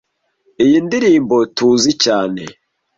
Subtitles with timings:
[0.63, 2.43] Iyi ndirimbo tuzi cyane